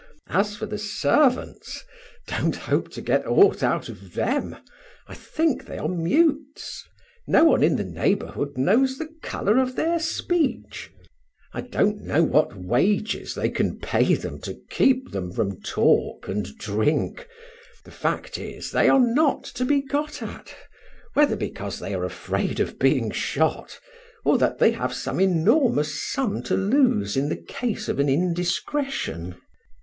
As 0.31 0.57
for 0.57 0.65
the 0.65 0.79
servants, 0.79 1.83
don't 2.25 2.55
hope 2.55 2.89
to 2.93 3.01
get 3.01 3.27
aught 3.27 3.61
out 3.61 3.87
of 3.87 4.13
them; 4.15 4.55
I 5.07 5.13
think 5.13 5.67
they 5.67 5.77
are 5.77 5.87
mutes, 5.87 6.83
no 7.27 7.43
one 7.43 7.61
in 7.61 7.75
the 7.75 7.83
neighborhood 7.83 8.57
knows 8.57 8.97
the 8.97 9.09
color 9.21 9.59
of 9.59 9.75
their 9.75 9.99
speech; 9.99 10.89
I 11.53 11.61
don't 11.61 12.01
know 12.01 12.23
what 12.23 12.55
wages 12.57 13.35
they 13.35 13.49
can 13.51 13.77
pay 13.77 14.15
them 14.15 14.41
to 14.41 14.59
keep 14.71 15.11
them 15.11 15.31
from 15.31 15.61
talk 15.61 16.27
and 16.27 16.45
drink; 16.57 17.27
the 17.85 17.91
fact 17.91 18.39
is, 18.39 18.71
they 18.71 18.89
are 18.89 18.97
not 18.99 19.43
to 19.43 19.65
be 19.65 19.83
got 19.83 20.23
at, 20.23 20.55
whether 21.13 21.35
because 21.35 21.77
they 21.77 21.93
are 21.93 22.05
afraid 22.05 22.59
of 22.59 22.79
being 22.79 23.11
shot, 23.11 23.79
or 24.25 24.39
that 24.39 24.57
they 24.57 24.71
have 24.71 24.95
some 24.95 25.19
enormous 25.19 26.01
sum 26.11 26.41
to 26.41 26.55
lose 26.57 27.15
in 27.15 27.29
the 27.29 27.37
case 27.47 27.87
of 27.87 27.99
an 27.99 28.09
indiscretion. 28.09 29.35